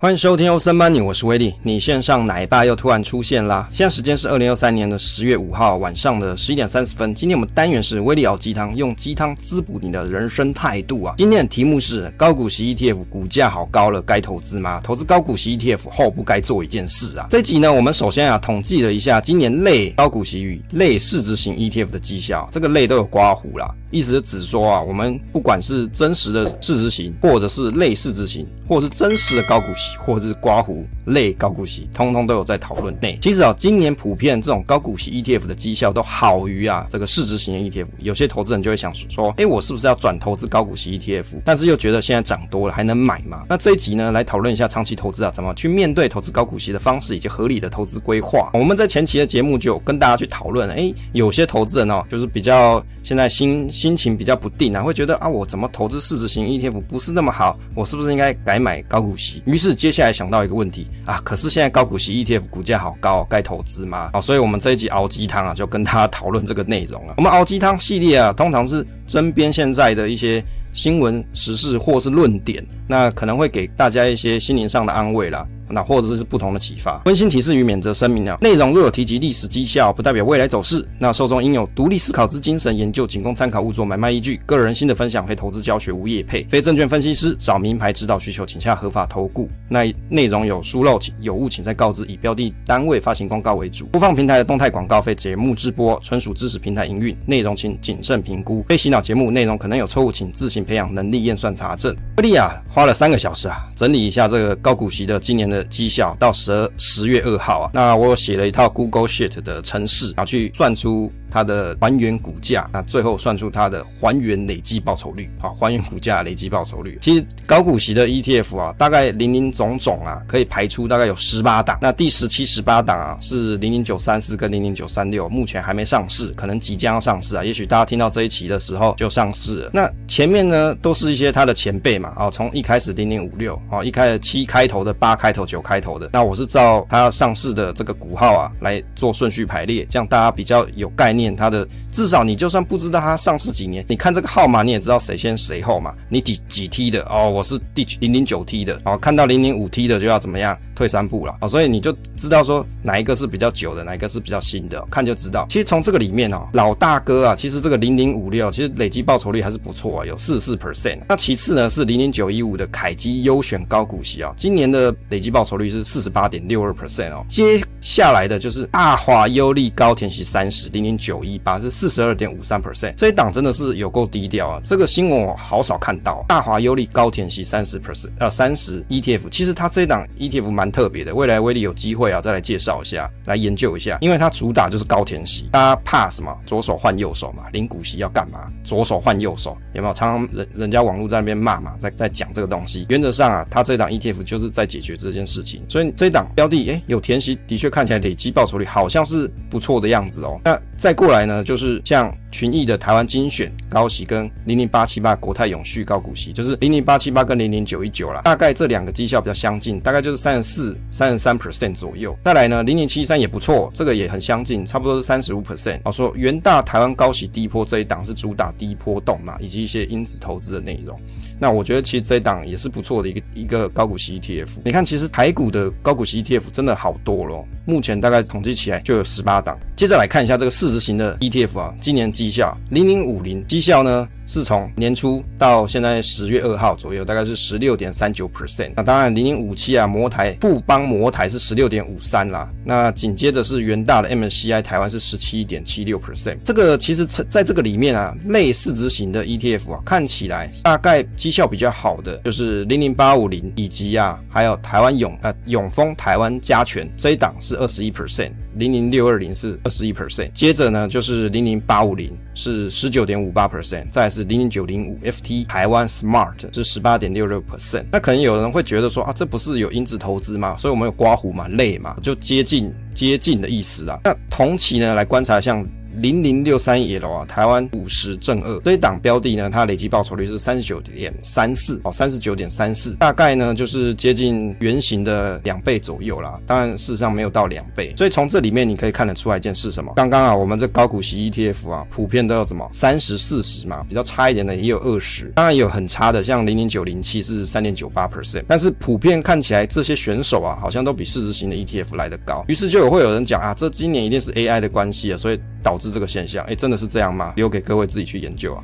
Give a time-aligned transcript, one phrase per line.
[0.00, 1.52] 欢迎收听欧森 Money，我是威利。
[1.60, 3.68] 你线上奶爸又突然出现啦！
[3.72, 7.12] 现在时间是二零二三年的十月五号晚上的十一点三十分。
[7.12, 11.16] 今天我们单元是威利熬鸡汤，用鸡汤滋补你的人生态度啊！
[11.18, 14.80] 今天的题目是高股息 ETF 股价好高了，该投资吗？
[14.84, 17.26] 投资高股息 ETF 后不该做一件事啊！
[17.28, 29.87] 这集呢，我们首先啊统计了一下今年类高股息与类市值型 ETF 的绩效，这个类都有刮胡啦，意思是指说啊，我们不管是真实的市值型，或者是类市值型，或者是真实的高股息。
[29.96, 33.18] 或者是刮胡类高股息，通通都有在讨论内。
[33.20, 37.86] 其实啊，今年普遍这种高股息 ETF 的绩效都好于啊这个市值型的 ETF。
[37.98, 41.24] 有些投资人就会想说，诶，我是不是要转投资高股息 ETF？
[41.44, 43.44] 但是又觉得现在涨多了，还能买吗？
[43.48, 48.50] 那这一集呢，来讨论一下长期投资啊，怎么去面对投资高股息的方式以及合理的投资规划。
[48.52, 57.58] 我们在前期的节目就有跟大家去讨论，诶，有些投资人哦，就是比较现在心心情比较不定啊，会觉得啊，我怎么投资市值型 ETF 不是那么好？
[57.74, 59.42] 我是不是应该改买高股息？
[59.46, 60.08] 于是接下来。
[60.18, 64.10] 想到一个问题啊，可是现在高股息 ETF 股价好高，该投资吗？
[64.12, 67.14] 好，所以我们这一集熬鸡汤啊，就跟大家讨论这个内容了。
[67.18, 75.46] 我们熬鸡汤系列啊，通常是针砭现在的一些新闻时事或是论点，那可能会给大家一些心灵上的安慰啦。
[75.70, 77.00] 那或者是不同的启发。
[77.04, 80.86] 温馨提示与免责声明啊，内容若有提及历史绩效，不代表未来走势。
[80.98, 84.40] 那受众应有独立思考之精神，研究仅供参考，勿作买卖依据。
[84.46, 87.36] 个人心得分享，非投资教学，无业配，非证券分析师。
[87.38, 89.48] 找名牌指导需求，请洽合法投顾。
[89.68, 92.04] 那内容有疏漏，请有误，请再告知。
[92.06, 93.86] 以标的单位发行公告为主。
[93.86, 97.16] 播放平台的动态广告，非节目直播，纯属支持平台营运。
[97.26, 98.64] 内容请谨慎评估。
[98.68, 101.94] 非洗脑节目内容可能有错误，请自行培养能力验算查证。
[102.16, 116.98] 威利啊，花了三个小时啊，整理一下这个高股息的今年的绩效到十二十月二号啊，那我写了一套 Google Sheet 的程式，然后去算出它的还原股价，那最后算出它的还原累计报酬率好，还原股价累计报酬率。
[117.00, 121.78] 其实高股息的 ETF 啊，大概林林总总啊，可以排出大概有十八档。
[121.80, 127.44] 那第十七、十八档啊，是零零九三四跟零零九三六，目前还没上市，可能即将要上市啊。
[127.44, 129.70] 也许大家听到这一期的时候就上市了。
[129.72, 136.08] 那前面呢，都是一些它的前辈嘛，啊，从一开始零零五六，啊，一开始七开头的、八开头、九开头的。
[136.12, 141.17] 那我是照它上市的这个股号啊来做顺序排列，这样大家比较有概念。
[141.18, 145.92] 念它的至少你就算不知道它上市几年，你看这个号码你也知道谁先谁后嘛。
[146.08, 155.46] 你几几 T 的哦，我是第零零九 T 的哦，看到零零五 T 的就要怎么样退三步了哦，所以你就知道说哪一个是比较久的，哪一个是比较新的，看就知道。
[155.50, 161.00] 其实从这个里面哦，老大哥啊，其实这个零零五六其实累计报酬率还是不错啊，有四四 percent。
[161.08, 167.24] 那其次呢是零零九一五的凯基优选高股息啊，今年的累计报酬率是四十八点六二 percent 哦。
[167.28, 174.60] 接下来的就是大华优利高填息三十零零九九一八是四十二点五三 percent，这一档真的是有够低调啊！
[174.62, 176.22] 这个新闻我好少看到。
[176.28, 186.38] 大华优利高填息三十 percent，呃，三十 ETF，其实它这一档 ETF 蛮特别的，未来威力有机会啊再来介绍一下，来研究一下，因为它主打就是高填息，大家怕什么？
[186.44, 188.40] 左手换右手嘛，领股息要干嘛？
[188.62, 189.94] 左手换右手，有没有？
[189.94, 192.84] 常常人人家网络在那边骂嘛，在在讲这个东西。
[192.90, 200.38] 原则上啊，它这一档 ETF 就是在解决这件事情，所以这一档标的，诶、有填息，的确看起来累积报酬率好像是不错的样子哦。
[200.44, 212.16] 那再过来呢，就是像群益的台湾精选高息跟零零八七八国泰永续高股息，就是零零八七八跟零零九一九啦，大概这两个绩效比较相近，大概就是三十四、三十三 percent 左右。
[212.24, 215.80] 再来呢，零零七三也不错，这个也很相近，差不多是三十五 percent。
[215.84, 220.98] 好说元大台湾高息低波这一档是主打低波动嘛，以及一些因子投资的内容。
[221.40, 224.48] 那我觉得其实这一档也是不错的一个一个高股息 ETF。
[224.64, 229.56] 你看，其实台股的高股息 ETF 真的好多咯，目前大概统计起来就有十八档。
[229.76, 238.72] 接着来看一下这个市值型的 ETF 啊，今年绩效零零五零绩效呢，是从年初到现在十月二号左右，大概是十六点三九 percent。
[238.74, 242.50] 那当然零零五七啊，摩台富邦摩台是十六点五三啦。
[242.64, 246.38] 那紧接着是元大的 MCI 台湾是十七点七六 percent。
[246.42, 260.30] 这个其实在这个里面啊，类市值型的 ETF 啊，看起来大概绩效比较好的就是零零八五零以及啊，还有台湾永呃永丰台湾加权这一档是二十一 percent，零零六二零是二十一 percent。
[260.32, 270.56] 接着呢就是零零八五零是十九点五八 percent，再是零零九零五 FT 台湾 Smart 是十八点六六 percent，那可能有人会觉得说啊，这不是有因子投资吗？
[270.58, 273.98] 所以我们有刮胡嘛，类嘛，就接近接近的意思啊。
[274.04, 275.66] 那同期呢来观察像
[276.00, 286.38] 零零六三 L 啊，台湾五十正二这一档标的呢，它累计报酬率是三十九点三四哦，三十九点三四，大概呢就是接近原型的两倍左右啦。
[286.46, 289.92] 当然事实上没有到两倍，所以从这里面你可以看得出来一件事什么？
[289.96, 302.44] 刚刚啊，我们这高股息 ETF 啊，普遍都有什么三十四十嘛，比较差一点的也有二十，当然也有很差的，像零零九零七是三点九八 percent，但是普遍看起来这些选手啊，好像都比市值型的 ETF 来得高。
[302.48, 306.44] 于是就有会有人讲啊，这今年一定是 AI 的关系啊，所以导致这个现象。
[306.46, 307.32] 诶，真的是这样吗？
[307.36, 308.62] 留给各位自己去研究啊。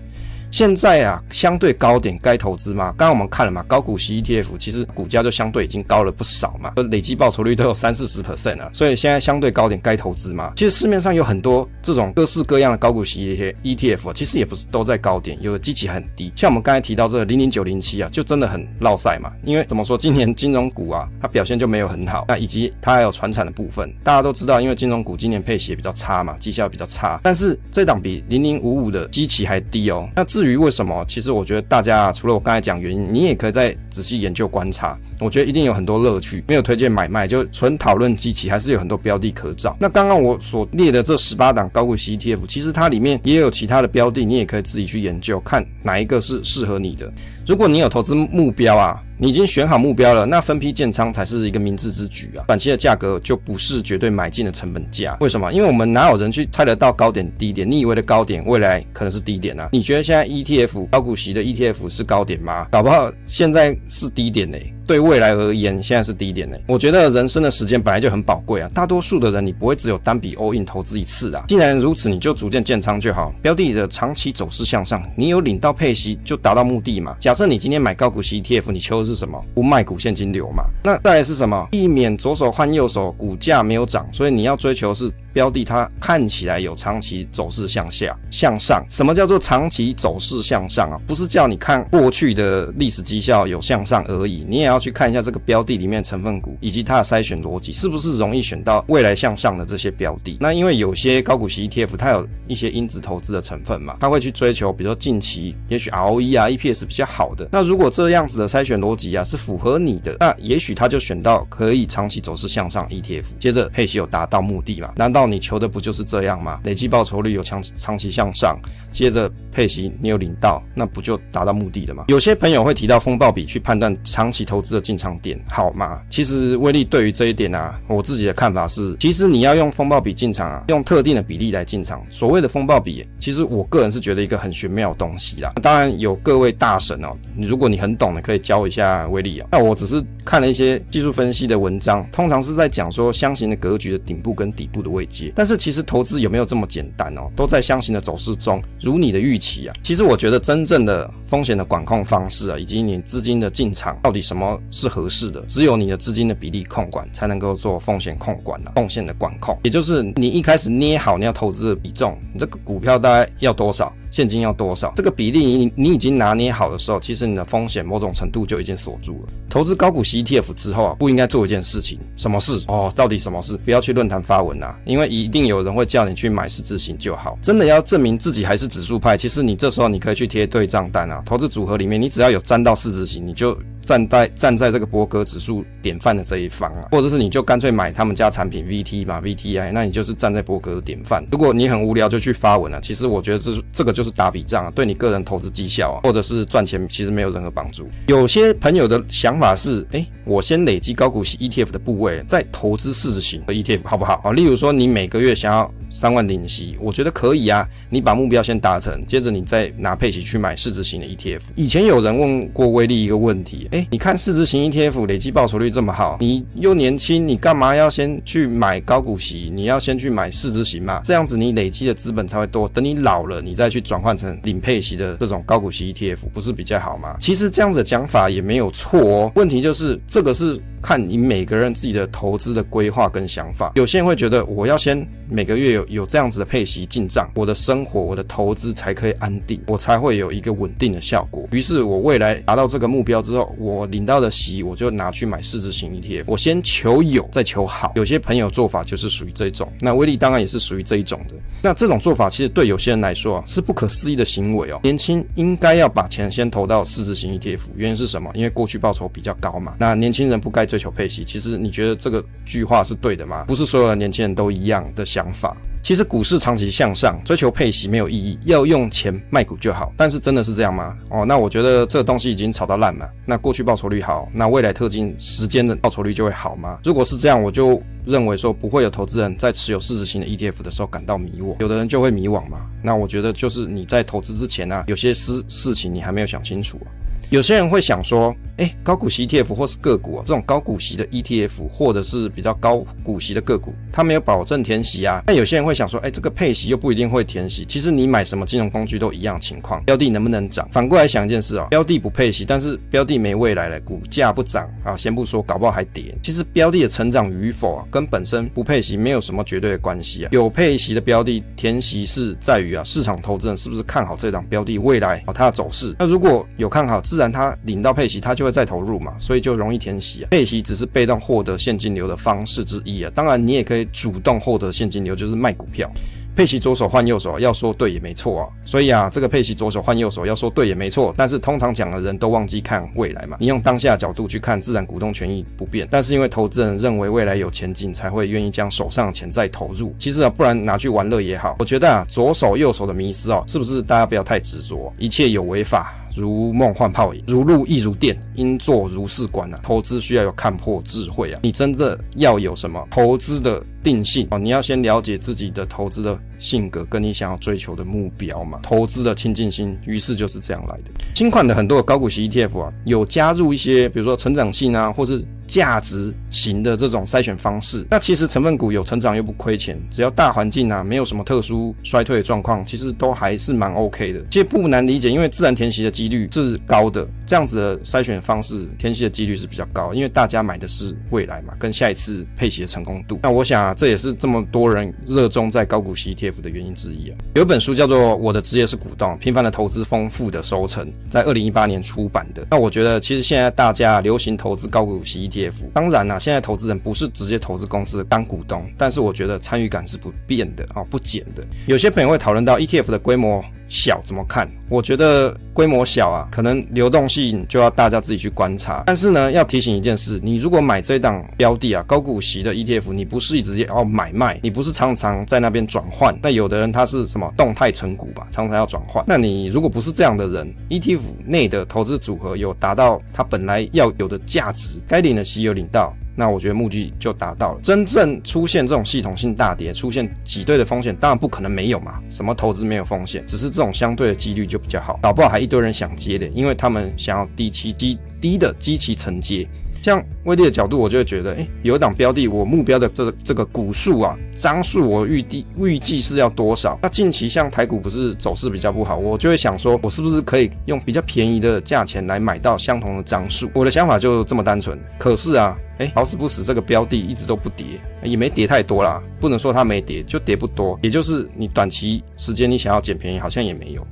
[0.54, 2.94] 现在啊，相对高点该投资吗？
[2.96, 10.52] 刚刚我们看了嘛，高股息 ETF 其实股价就相对已经高了不少嘛，累计报酬率都有三四十 percent 了，所以现在相对高点该投资吗？
[10.54, 16.32] 其实市面上有很多这种各式各样的高股息 ETF，其实也不是都在高点，有的基期很低。
[16.36, 30.08] 像我们刚才提到这个零零九零七啊，就真的很落赛嘛，因为怎么说，今年金融股啊，它表现就没有很好，那以及它还有传产的部分，大家都知道，因为金融股今年配息也比较差嘛，绩效比较差，但是这档比零零五五的基期还低哦。
[30.14, 31.02] 那至至于为什么？
[31.08, 34.94] 其实我觉得大家除了我刚才讲原因，你也可以再仔细研究观察。
[35.18, 39.74] 我觉得一定有很多乐趣，没有推荐买卖，就纯讨论机器，还是有很多标的可找。
[39.80, 47.10] 那刚刚我所列的这十八档高股息 ETF，其实它里面也有其他的标的，你也可以自己去研究，看哪一个是适合你的。
[47.46, 52.42] 如果你有投资目标啊，你已经选好目标了，那分批建仓才是一个明智之举啊。
[52.48, 55.16] 短期的价格就不是绝对买进的成本价。
[55.20, 55.52] 为什么？
[55.52, 57.70] 因为我们哪有人去猜得到高点低点？
[57.70, 59.68] 你以为的高点，未来可能是低点啊？
[59.72, 62.66] 你觉得现在 ETF 高股息的 ETF 是高点吗？
[62.70, 66.56] 搞不好现在是低点呢、对未来而言，现在是低点呢。
[66.66, 71.44] 我觉得人生的时间本来就很宝贵啊，大多数的人你不会只有单笔 all in 投资一次啊。
[71.48, 73.32] 既然如此，你就逐渐建仓就好。
[73.42, 77.16] 标的的长期走势向上，你有领到配息就达到目的嘛。
[77.18, 79.42] 假设你今天买高股息 ETF，你求的是什么？
[79.54, 80.64] 不卖股现金流嘛。
[80.82, 81.68] 那再来是什么？
[81.70, 85.10] 避免左手换右手，股价没有涨，所以你要追求是。
[85.34, 88.82] 标的它看起来有长期走势向下、向上。
[88.88, 90.98] 什么叫做长期走势向上啊？
[91.06, 100.38] 不是叫你看过去的历史绩效有向上而已，你也要去看一下这个标的里面成分股以及它的筛选逻辑是不是容易选到未来向上的这些标的。
[100.40, 107.48] 那因为有些高股息 ETF 它有一些因子投资的成分嘛，它会去追求，比如说近期也许 ROE 啊、EPS 比较好的。
[107.50, 114.92] 那如果这样子的筛选逻辑啊是符合你的，那也许它就选到可以长期走势向上 ETF，接着配息有达到目的嘛？
[114.94, 116.60] 难道你求的不就是这样吗？
[116.64, 118.58] 累计报酬率有长长期向上，
[118.92, 122.04] 接着配息你有领到，那不就达到目的了吗？
[122.08, 126.00] 有些朋友会提到风暴比去判断长期投资的进场点，好吗？
[126.08, 132.04] 其实威力对于这一点啊，我自己的看法是，其实你要用风暴比进场啊，用特定的比例来进场。
[132.10, 135.52] 所谓的风暴比，其实我个人是觉得一个很玄妙的东西啦。
[135.62, 139.48] 当然有各位大神哦，你如果你很懂的，可以教一下威力啊。
[139.52, 147.30] 那我只是看了一些技术分析的文章，通常是在讲说箱型的格局的顶部跟底部的位置但是其实投资有没有这么简单哦？
[147.36, 149.74] 都在箱型的走势中，如你的预期啊。
[149.82, 159.58] 其实我觉得真正的风险的管控方式啊，以及你资金的进场到底什么是合适的，只有你的资金的比例控管才能够做风险控管啊，风险的管控。
[159.62, 163.92] 也就是你一开始捏好你要投资的比重，你这个股票大概要多少？
[164.14, 164.92] 现金要多少？
[164.94, 169.32] 这个比例你你已经拿捏好的时候，其实你的风险某种程度就已经锁住了。
[169.50, 172.62] 投资高股息 ETF 之后啊，不应该做一件事情，什么事？
[172.68, 173.56] 哦，到底什么事？
[173.64, 177.36] 不要去论坛发文啊，因为一定有人会叫你去买十字型就好。
[177.42, 181.20] 真的要证明自己还是指数派，其实你这时候你可以去贴对账单啊。
[181.26, 183.58] 投资组合里面，你只要有沾到市值型，你就。
[183.84, 191.24] 站在站在这个伯格指数典范的这一方啊，或者是你就干脆买他们家产品 VT 嘛，VTI，那你就是站在伯格的典范。
[191.30, 197.88] 如果你很无聊就去发文了，其实我觉得这这个就是打笔仗啊，对你个人投资绩效啊，或者是赚钱其实没有任何帮助。
[198.06, 204.20] 有些朋友的想法是，哎，我先累积高股息 ETF 的部位，再投资市值型的 ETF 好不好？
[204.24, 211.40] 啊，例如说你每个月想要三万领息，我觉得可以啊，你把目标先达成，接着你再拿配息去买市值型的 ETF。
[211.54, 213.68] 以前有人问过威力一个问题。
[213.74, 219.50] 哎，你看市值型 ETF 累计报酬率这么好，你又年轻，你干嘛要先去买高股息？
[219.52, 221.00] 你要先去买市值型嘛？
[221.02, 222.68] 这样子你累积的资本才会多。
[222.68, 227.16] 等你老了，你再去转换成领配息的这种高股息 ETF，不是比较好吗？
[227.18, 229.32] 其实这样子的讲法也没有错哦。
[229.34, 230.60] 问题就是这个是。
[230.86, 241.48] 看你每个人自己的投资的规划跟想法，有些人会觉得我要先每个月有有这样子的配息进账，我的生活我的投资才可以安定，我才会有一个稳定的效果。
[241.52, 247.92] 于是我未来达到这个目标之后，我领到的息我就拿去买市值型 ETF，我先求有再求好。
[247.94, 251.34] 有些朋友做法就是属于这种，那威力当然也是属于这一种的。
[251.62, 254.80] 那这种做法其实对有些人来说啊是不可思议的行为哦。
[254.82, 258.30] 年轻应该要把钱先投到市值型 ETF，原因是什么？
[258.34, 259.76] 因为过去报酬比较高嘛。
[259.78, 260.64] 那年轻人不该。
[260.64, 263.44] 追求配息，其实你觉得这个句话是对的吗？
[263.46, 265.54] 不是所有的年轻人都一样的想法。
[265.84, 269.92] 其实股市长期向上，追求配息没有意义，要用钱卖股就好。
[269.98, 270.96] 但是真的是这样吗？
[271.10, 273.06] 哦，那我觉得这东西已经炒到烂了。
[273.26, 276.78] 那过去报酬率好，那未来特定时间的报酬率就会好吗？
[276.82, 281.54] 如果是这样，我就认为说不会有投资人在持有市值型的 ETF 的时候感到迷惘。
[281.60, 282.64] 有的人就会迷惘嘛。
[282.82, 286.80] 那我觉得就是你在投资之前呢、啊，有些事事情你还没有想清楚。
[287.28, 295.22] 有些人会想说，哎，高股息 ETF 或是个股啊，这种高股息的 ETF 或者是比较高股息的个股，它没有保证填息啊。
[295.26, 297.64] 那有些人会想说，哎，这个配息又不一定会填息。
[297.64, 300.68] 其实你买什么金融工具都一样情况，标的能不能涨？
[300.70, 306.16] 反过来想一件事啊，标的不配息，但是标的没未来了，股价不涨啊，先不说，搞不好还跌。
[306.22, 310.28] 其实标的的成长与否啊，跟本身不配息没有什么绝对的关系啊。
[310.30, 315.96] 有配息的标的填息是在于啊，市场投资人是不是看好这档标的未来啊它的走势？
[315.98, 320.28] 那如果有看好，自然它领到配息，它就会再投入嘛，所以就容易填息啊。
[320.30, 325.90] 配息只是被动获得现金流的方式之一啊，当然你也可以主动获得现金流，就是卖股票。
[326.36, 328.48] 配息左手换右手，要说对也没错啊。
[328.64, 331.14] 所以啊，这个配息左手换右手，要说对也没错。
[331.16, 333.36] 但是通常讲的人都忘记看未来嘛。
[333.38, 335.86] 你用当下角度去看，自然股东权益不变。
[335.88, 339.94] 但是因为投资人认为未来有前景，才会愿意将手上的钱再投入。
[339.96, 341.54] 其实啊，不然拿去玩乐也好。
[341.60, 344.92] 我觉得啊，左手右手的迷失哦，是不是大家不要太执着？
[344.98, 345.94] 一切有违法。
[346.14, 349.60] 如梦幻泡影，如露亦如电，应作如是观啊！
[349.62, 351.40] 投资需要有看破智慧啊！
[351.42, 354.38] 你真的要有什么投资的定性啊？
[354.38, 358.58] 你要先了解自己的投资的性格，跟你想要追求的目标嘛。
[358.62, 360.92] 投资的亲近心，于是就是这样来的。
[361.14, 365.24] 新款的很多的高股息 ETF 啊，有加入一些，比如说成长性啊，或是。
[365.46, 374.20] 价值型的这种筛选方式，那其实成分股有成长又不亏钱，只要大环境啊没有什么特殊衰退的状况，其实都还是蛮 OK 的。
[374.30, 383.20] 其实不难理解，因为自然填息的几率是高的，这样子的筛选方式填息的几率是比较高，因为大家买的是未来嘛，跟下一次配息的成功度。
[383.22, 387.16] 那我想啊，这也是这么多人热衷在高股息 ETF 的原因之一啊。
[387.34, 392.46] 有本书叫做《我的职业是股东：平凡的投资，丰富的收成》，在二零一八年出版的。
[392.50, 401.44] 那我觉得，其实现在大家流行投资高股息 ETF，当然啦、现在投资人不是直接投资公司当股东，但是我觉得参与感是不变的啊，不减的。
[401.66, 404.48] 有些朋友会讨论到 ETF 的规模小怎么看？
[404.68, 408.84] 我觉得规模小啊，可能流动性就要大家自己去观察。
[408.86, 416.16] 但是呢，要提醒一件事，你如果买这档标的啊，高股息的 ETF，你不是一直要买卖，你不是常常在那边转换。
[416.22, 419.04] 那有的人他是什么动态存股吧，常常要转换。
[419.08, 425.92] 那你如果不是这样的人，ETF 内的投资组合有达到它本来要有的价值，该领的息有领到。
[426.16, 427.60] 那我觉得目的就达到了。
[427.62, 432.00] 真正出现这种系统性大跌，出现挤兑的风险，当然不可能没有嘛。
[432.08, 433.24] 什么投资没有风险？
[433.26, 434.98] 只是这种相对的几率就比较好。
[435.02, 439.46] 搞不好还一堆人想接的，因为他们想要低期低低的积极承接。
[439.84, 446.78] 像威力的角度，我就会觉得，哎、有一档标的，我目标的这个这个股数啊，张数，我预计预计是要多少？
[446.80, 453.50] 那近期像台股不是走势比较不好，我就会想说，我是不是可以用比较便宜的价钱来买到相同的张数？
[453.52, 454.78] 我的想法就这么单纯。
[454.98, 457.66] 可是啊，哎、好死不死，这个标的一直都不跌，
[458.02, 460.78] 也没跌太多啦，不能说它没跌，就跌不多。
[460.80, 463.86] 也就是你短期时间你想要捡便宜，好像也没有。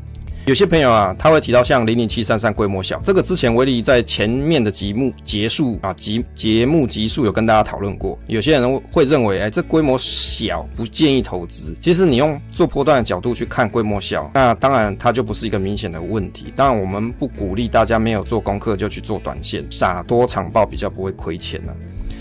[0.44, 8.18] 有些朋友啊，他会提到像零零七三三规模小，这个之前威力在前面的节目结束啊节节目集数有跟大家讨论过。
[8.26, 11.76] 有些人会认为，哎，这规模小不建议投资。
[11.80, 16.52] 其实你用做波段的角度去看规模小，那当然它就不是一个明显的问题。
[16.56, 21.72] 当然我们不鼓励大家没有做功课就去做短线，傻多长抱比较不会亏钱呢、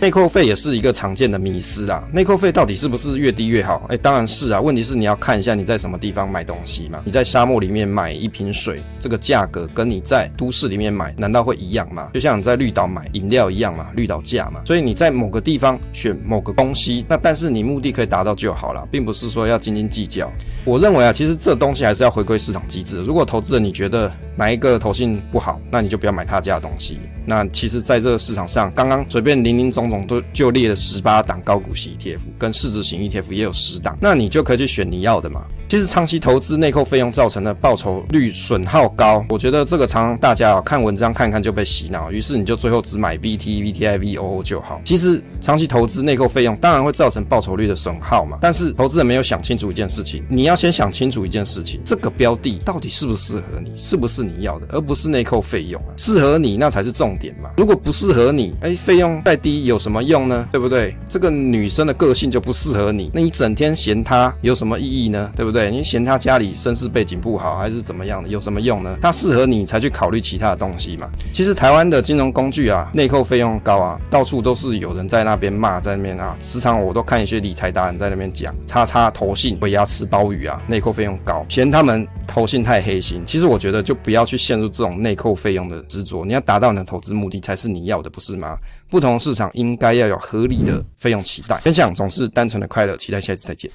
[0.01, 2.03] 内扣费也是一个常见的迷思啦。
[2.12, 3.86] 内扣费到底是不是越低越好？
[3.88, 4.60] 哎，当然是啊。
[4.60, 7.03] 问题是你要看一下你在什么地方买东西嘛。
[7.05, 12.10] 你在沙漠里面买一瓶水，这个价格跟你在都市里面买，难道会一样吗？
[12.15, 14.62] 就像你在绿岛买饮料一样嘛，绿岛价嘛。
[14.65, 20.34] 所以你在某个地方选某个东西，那但是你目的可以达到就好了，并不是说要斤斤计较。
[20.65, 23.03] 我认为啊，其实这东西还是要回归市场机制。
[23.03, 26.98] 如果投资人你觉得哪一个投信不好，那你就不要买他家的东西。
[27.24, 35.44] 那其实，在这个市场上，刚刚随便林林总总都就列了十八档高股息 ETF，跟市值型 ETF 也有十档，那你就可以去选你要的嘛。
[35.68, 44.82] 其实长期投资内扣费用造成的报酬率损耗高，我觉得这个常常大家看文章看看就被洗脑，于是你就最后只买 VT、VTI、VOO 就好。
[44.84, 57.50] 其实长期投资内扣费用当然会造成报酬率的损耗嘛，但是投资人没有想清楚一件事情，你要先想清楚一件事情，这个标的到底适不适合你，是不是你要的，而不是内扣费用啊，适合你那才是重点嘛。
[57.56, 60.48] 如果不适合你，哎，费用再低有什么用呢？
[60.52, 60.96] 对不对？
[61.10, 65.32] 这个女生的个性就不适合你，那你整天嫌她有什么意义呢？
[65.36, 65.72] 对不对？
[65.72, 68.30] 你嫌她家里身世背景不好，还是怎么样的？
[68.30, 68.96] 有什么用呢？
[69.02, 71.10] 她适合你才去考虑其他的东西嘛。
[71.34, 83.24] 其实台湾的金融工具啊，内扣费用高啊，到处都是有人在那边骂，在那边啊，时常我都看一些理财达人在那边讲，叉叉投信尾牙吃鲍鱼啊，内扣费用高，嫌他们投信太黑心。
[83.26, 88.58] 其实我觉得就不要去陷入这种内扣费用的执着，你要达到你的投资目的才是你要的，不是吗？
[88.92, 91.58] 不同市场应该要有合理的费用期待。
[91.60, 93.72] 分享总是单纯的快乐，期待下一次再见。